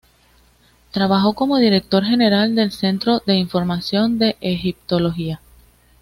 [0.89, 5.39] Trabajó como director general del Centro de información de egiptología.